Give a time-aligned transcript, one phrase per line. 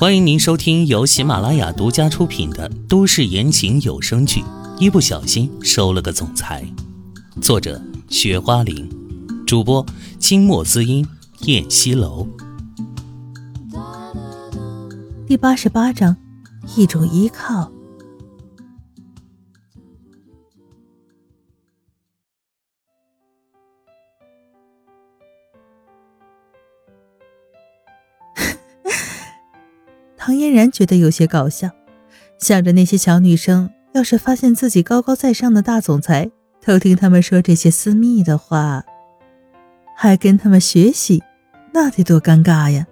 [0.00, 4.42] 欢迎您收听由喜马拉雅独家出品的都市言情有声剧
[4.78, 6.64] 《一不小心收了个总裁》，
[7.42, 8.88] 作者：雪花玲，
[9.44, 9.84] 主播：
[10.20, 11.04] 清墨滋音、
[11.46, 12.28] 燕西楼。
[15.26, 16.16] 第八十八章，
[16.76, 17.68] 一种依靠。
[30.28, 31.70] 唐嫣然觉得有些搞笑，
[32.36, 38.84] 想着那些小女生要是发现自己高高在上的大总裁偷听他们说这些私密的话，
[39.96, 41.22] 还跟他们学习，
[41.72, 42.86] 那得多尴尬呀！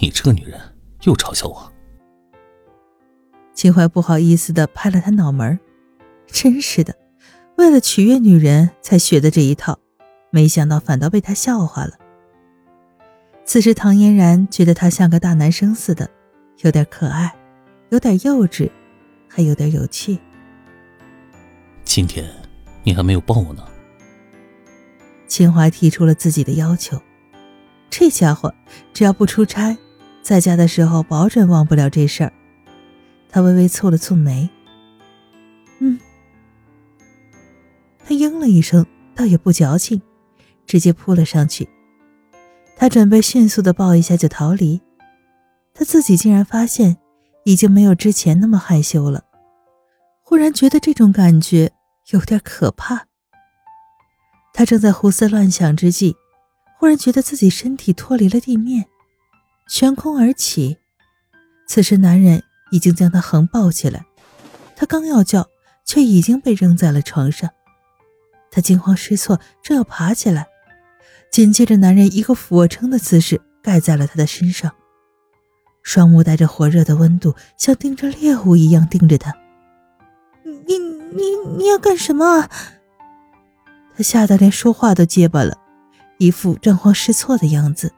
[0.00, 0.60] 你这个女人
[1.04, 1.72] 又嘲笑我。
[3.54, 5.56] 秦淮不好意思的拍了他脑门
[6.26, 6.96] 真是的，
[7.58, 9.78] 为了取悦女人才学的这一套，
[10.32, 11.92] 没想到反倒被他笑话了。
[13.46, 16.10] 此时，唐嫣然觉得他像个大男生似的，
[16.62, 17.32] 有点可爱，
[17.90, 18.70] 有点幼稚，
[19.28, 20.18] 还有点有趣。
[21.84, 22.28] 今天
[22.82, 23.62] 你还没有抱我呢。
[25.28, 27.00] 秦淮提出了自己的要求，
[27.90, 28.52] 这家伙
[28.92, 29.76] 只要不出差，
[30.22, 32.32] 在家的时候保准忘不了这事儿。
[33.28, 34.48] 他微微蹙了蹙眉，
[35.80, 35.98] 嗯，
[38.04, 40.00] 他应了一声，倒也不矫情，
[40.66, 41.68] 直接扑了上去。
[42.76, 44.80] 他准备迅速的抱一下就逃离，
[45.72, 46.96] 他自己竟然发现
[47.44, 49.24] 已经没有之前那么害羞了，
[50.22, 51.72] 忽然觉得这种感觉
[52.10, 53.06] 有点可怕。
[54.52, 56.14] 他正在胡思乱想之际，
[56.78, 58.86] 忽然觉得自己身体脱离了地面，
[59.68, 60.76] 悬空而起。
[61.66, 64.04] 此时男人已经将他横抱起来，
[64.76, 65.48] 他刚要叫，
[65.84, 67.48] 却已经被扔在了床上。
[68.50, 70.46] 他惊慌失措，正要爬起来。
[71.34, 74.72] 紧接着，男人一个俯卧撑的姿势盖在了他的身上，
[75.82, 79.34] 双目带着火热的温度，像盯着猎物一样盯着他。
[80.44, 82.48] 你你你要干什么？
[83.96, 85.58] 他吓得连说话都结巴了，
[86.18, 87.92] 一副惊慌失措的样子。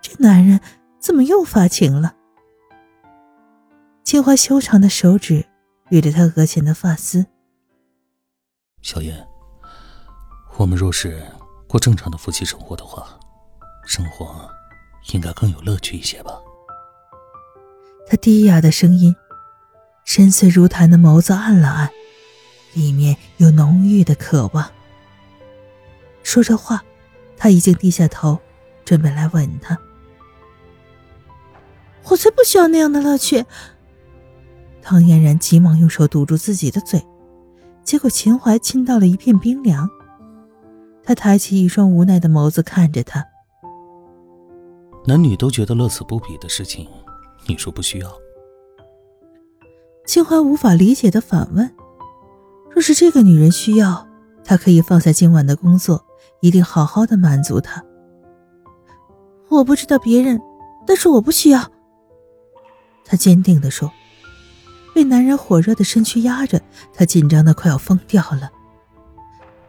[0.00, 0.60] 这男人
[1.00, 2.14] 怎么又发情了？
[4.04, 5.44] 青花修长的手指
[5.90, 7.26] 捋着他额前的发丝。
[8.80, 9.26] 小燕，
[10.56, 11.20] 我们若是……
[11.68, 13.06] 过正常的夫妻生活的话，
[13.84, 14.50] 生活
[15.12, 16.40] 应该更有乐趣一些吧。
[18.08, 19.14] 他低哑的声音，
[20.06, 21.90] 深邃如潭的眸子暗了暗，
[22.72, 24.70] 里面有浓郁的渴望。
[26.22, 26.82] 说着话，
[27.36, 28.38] 他已经低下头，
[28.86, 29.78] 准备来吻她。
[32.04, 33.44] 我才不需要那样的乐趣！
[34.80, 37.04] 唐嫣然急忙用手堵住自己的嘴，
[37.84, 39.86] 结果秦淮亲到了一片冰凉。
[41.08, 43.24] 他抬起一双无奈的眸子看着他。
[45.06, 46.86] 男女都觉得乐此不疲的事情，
[47.46, 48.12] 你说不需要？
[50.04, 51.74] 清淮无法理解的反问
[52.70, 54.06] ：“若是这个女人需要，
[54.44, 56.04] 他可以放下今晚的工作，
[56.42, 57.82] 一定好好的满足她。”
[59.48, 60.38] 我不知道别人，
[60.86, 61.72] 但是我不需要。
[63.06, 63.90] 他坚定的说。
[64.94, 66.60] 被男人火热的身躯压着，
[66.92, 68.50] 他紧张的快要疯掉了。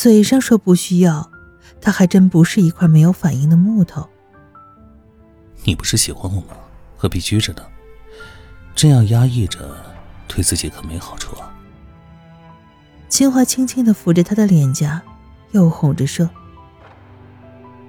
[0.00, 1.30] 嘴上说不需要，
[1.78, 4.08] 他还真不是一块没有反应的木头。
[5.64, 6.56] 你不是喜欢我吗？
[6.96, 7.62] 何必拘着呢？
[8.74, 9.76] 这样压抑着，
[10.26, 11.54] 对自己可没好处啊。
[13.10, 15.02] 秦华轻轻的抚着他的脸颊，
[15.50, 16.30] 又哄着说：“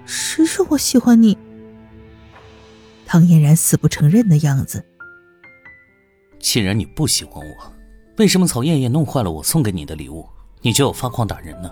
[0.06, 1.38] 谁说我喜欢你？”
[3.08, 4.84] 唐嫣然死不承认的样子。
[6.42, 7.74] 既然你不喜欢我，
[8.18, 10.28] 为什么曹艳艳弄坏了我送给你的礼物，
[10.60, 11.72] 你就要发狂打人呢？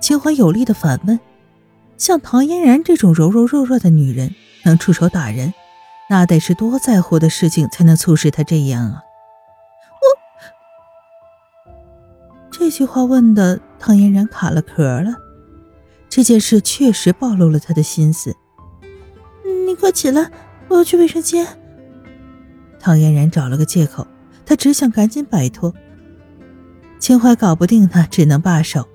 [0.00, 1.20] 秦淮有力的反问
[1.96, 4.34] ：“像唐嫣然这种柔柔弱弱的女人，
[4.64, 5.52] 能出手打人，
[6.08, 9.02] 那得是多在乎的事情才能促使她这样啊！”
[10.00, 10.06] 我
[12.50, 15.14] 这句话问的唐嫣然卡了壳了。
[16.08, 18.34] 这件事确实暴露了他的心思。
[19.66, 20.28] 你快起来，
[20.66, 21.46] 我要去卫生间。
[22.80, 24.04] 唐嫣然找了个借口，
[24.44, 25.72] 她只想赶紧摆脱。
[26.98, 28.88] 秦淮搞不定他，只能罢手。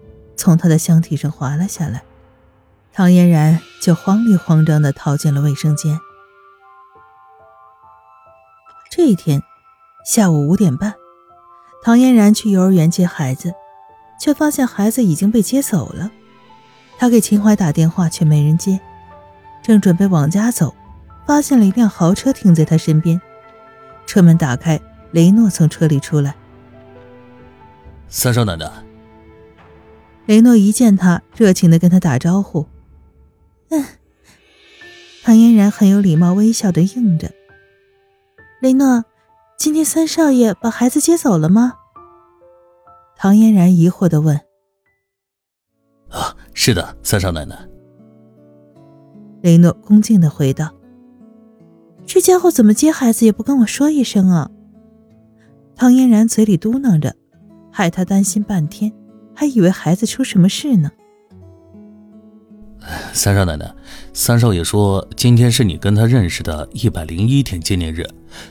[0.45, 2.03] 从他的箱体上滑了下来，
[2.93, 5.99] 唐嫣然就慌里慌张地逃进了卫生间。
[8.91, 9.41] 这一天
[10.05, 10.93] 下午五点半，
[11.83, 13.55] 唐嫣然去幼儿园接孩子，
[14.19, 16.11] 却发现孩子已经被接走了。
[16.99, 18.79] 他给秦淮打电话，却没人接。
[19.63, 20.75] 正准备往家走，
[21.25, 23.19] 发现了一辆豪车停在他身边，
[24.05, 26.35] 车门打开，雷诺从车里出来
[28.07, 28.71] ：“三少奶奶。”
[30.25, 32.65] 雷诺一见他，热情的跟他打招呼
[33.69, 33.83] ：“嗯。”
[35.23, 37.31] 唐嫣然很有礼貌，微笑的应着。
[38.61, 39.03] 雷诺，
[39.57, 41.73] 今天三少爷把孩子接走了吗？
[43.15, 44.39] 唐嫣然疑惑的问。
[46.09, 47.57] 啊，是的，三少奶奶。
[49.41, 50.71] 雷诺恭敬的回道。
[52.05, 54.49] 这家伙怎么接孩子也不跟我说一声啊？
[55.75, 57.15] 唐嫣然嘴里嘟囔着，
[57.71, 58.93] 害他担心半天，
[59.35, 60.89] 还以为孩子出什么事呢。
[63.13, 63.73] 三少奶奶，
[64.13, 68.07] 三少爷说今天是你跟他认识的一百零一天纪念日，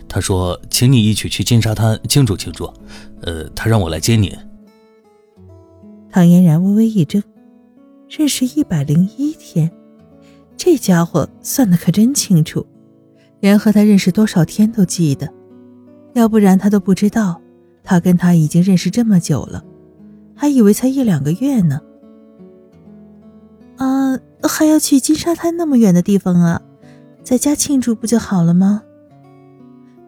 [0.09, 2.65] 他说请你一起去金沙滩庆祝庆祝，
[3.23, 4.37] 呃，他让我来接你。
[6.11, 7.23] 唐嫣然微微一怔，
[8.09, 9.71] 认识一百零一天，
[10.57, 12.67] 这家伙算的可真清楚。
[13.41, 15.29] 连和他认识多少天都记得，
[16.15, 17.41] 要不然他都不知道，
[17.83, 19.63] 他跟他已经认识这么久了，
[20.35, 21.81] 还以为才一两个月呢。
[23.77, 26.61] 啊，还要去金沙滩那么远的地方啊，
[27.23, 28.83] 在家庆祝不就好了吗？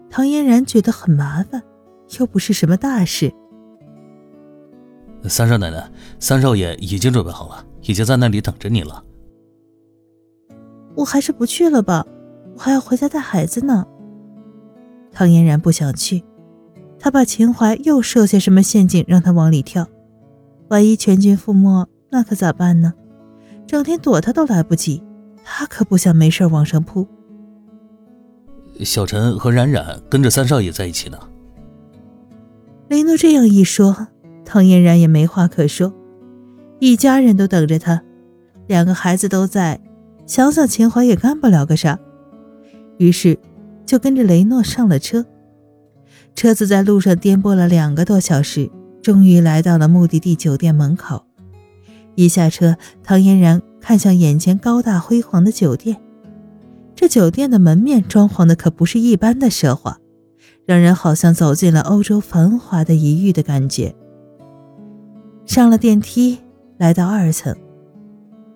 [0.09, 1.63] 唐嫣然觉得很麻烦，
[2.19, 3.33] 又不是什么大事。
[5.29, 5.91] 三少奶奶，
[6.21, 9.03] 三少爷已经准备好了，已经在那里等着你了。
[10.95, 12.07] 我还是不去了吧。
[12.55, 13.85] 我还要回家带孩子呢。
[15.13, 16.25] 唐嫣然不想去，
[16.99, 19.87] 她怕秦淮又设下什么陷阱让她往里跳，
[20.69, 22.93] 万一全军覆没，那可咋办呢？
[23.67, 25.03] 整天躲他都来不及，
[25.45, 27.07] 他可不想没事往上扑。
[28.81, 31.19] 小陈和冉冉跟着三少爷在一起呢。
[32.89, 34.09] 雷诺这样一说，
[34.45, 35.93] 唐嫣然也没话可说，
[36.79, 38.03] 一家人都等着他，
[38.67, 39.81] 两个孩子都在，
[40.27, 41.99] 想想秦淮也干不了个啥。
[42.99, 43.39] 于是，
[43.85, 45.25] 就跟着雷诺上了车。
[46.35, 48.71] 车子在路上颠簸了两个多小时，
[49.07, 51.23] 终于来到了目的地酒店门口。
[52.17, 55.97] 一下车，唐嫣然看向眼前高大辉煌的酒店。
[56.97, 59.97] 这酒店的门面装潢的可不是一般的奢华，
[60.65, 63.95] 让人好像走进了欧洲繁华的一域的感觉。
[65.45, 66.39] 上了电梯，
[66.77, 67.55] 来到二层，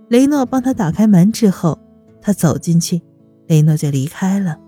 [0.08, 1.78] 雷诺帮他打开门之后，
[2.20, 3.00] 他走进去。
[3.46, 4.58] 雷诺就离开了。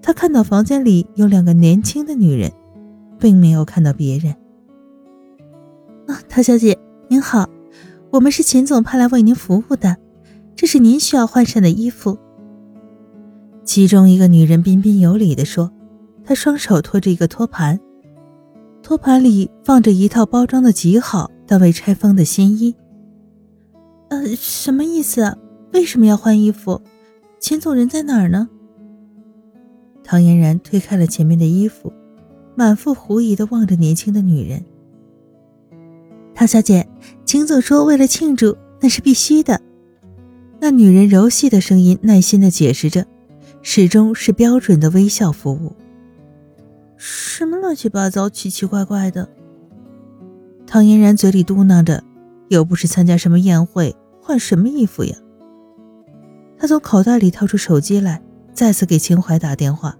[0.00, 2.50] 他看到房间里有两个年轻的女人，
[3.18, 4.34] 并没有看到别人。
[6.06, 6.78] 啊，唐小姐
[7.08, 7.48] 您好，
[8.10, 9.96] 我们是秦总派来为您服务的，
[10.56, 12.18] 这是您需要换上的衣服。
[13.64, 15.70] 其中一个女人彬彬有礼地说，
[16.24, 17.78] 她双手托着一个托盘，
[18.82, 22.74] 托盘里放着一套包装的极好但未拆封的新衣。
[24.08, 25.36] 呃，什么意思？
[25.74, 26.80] 为什么要换衣服？
[27.38, 28.48] 秦总人在哪儿呢？
[30.02, 31.92] 唐嫣然推开了前面的衣服，
[32.58, 34.64] 满腹狐疑的望着年轻的女人。
[36.34, 36.88] 唐小姐，
[37.24, 39.60] 秦总说为了庆祝，那是必须的。
[40.58, 43.06] 那女人柔细的声音耐心的解释着，
[43.62, 45.72] 始终是标准的微笑服务。
[46.96, 49.28] 什么乱七八糟、奇奇怪怪的？
[50.66, 52.02] 唐嫣然嘴里嘟囔着，
[52.48, 55.16] 又不是参加什么宴会，换什么衣服呀？
[56.58, 58.20] 他从口袋里掏出手机来，
[58.52, 59.96] 再次给秦淮打电话，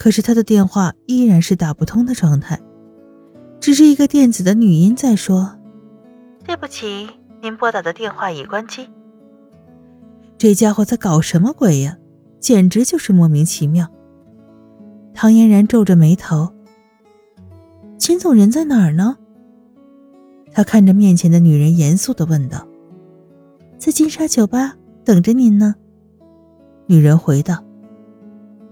[0.00, 2.58] 可是他的电话依然是打不通的状态，
[3.60, 5.58] 只是一个电子的女音在说
[6.42, 7.06] ：“对不起，
[7.42, 8.88] 您拨打的电话已关机。”
[10.38, 11.98] 这家伙在搞什么鬼呀？
[12.40, 13.86] 简直就是莫名其妙。
[15.12, 16.50] 唐嫣然皱着眉头
[18.00, 19.18] ：“秦总人在哪儿呢？”
[20.50, 22.66] 他看着面前的女人，严肃的问道
[23.76, 25.74] ：“在金沙酒吧。”等着您呢，
[26.86, 27.62] 女人回道：“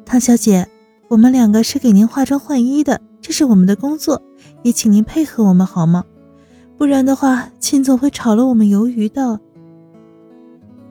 [0.07, 0.67] 唐小姐，
[1.09, 4.23] 我们两个是给您化妆换衣的，这是我们的工作，
[4.63, 6.05] 也请您配合我们好吗？
[6.77, 9.41] 不然的话，秦总会炒了我们鱿鱼的。”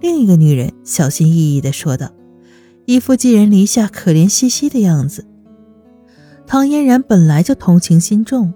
[0.01, 2.09] 另一个女人小心翼翼的说道，
[2.85, 5.25] 一副寄人篱下、可怜兮兮的样子。
[6.47, 8.51] 唐嫣然本来就同情心重，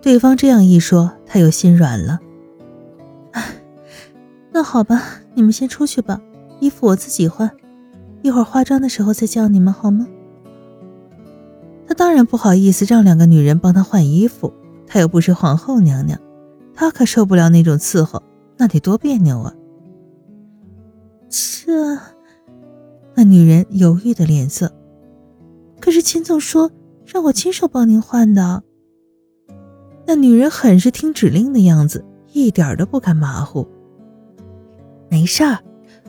[0.00, 2.20] 对方这样一说，她又心软了。
[4.52, 5.02] 那好吧，
[5.34, 6.20] 你们先出去吧，
[6.60, 7.50] 衣服我自己换，
[8.22, 10.06] 一会儿化妆的时候再叫你们好吗？
[11.86, 14.52] 他当然不好意思让两个女人帮他换衣服，
[14.86, 16.18] 他又不是皇后娘娘，
[16.74, 18.22] 他可受不了那种伺候，
[18.56, 19.54] 那得多别扭啊！
[21.28, 21.98] 这，
[23.14, 24.72] 那女人犹豫的脸色，
[25.80, 26.70] 可是秦总说
[27.04, 28.62] 让我亲手帮您换的。
[30.06, 33.66] 那女人很是听指令的样子，一点都不敢马虎。
[35.08, 35.58] 没事儿，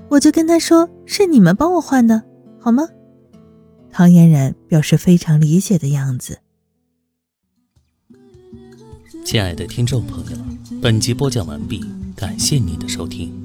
[0.10, 2.22] 我就跟他说是你们帮我换的，
[2.60, 2.88] 好吗？
[3.98, 6.40] 唐嫣然表示非常理解的样子。
[9.24, 10.38] 亲爱的听众朋友，
[10.82, 11.82] 本集播讲完毕，
[12.14, 13.45] 感谢您的收听。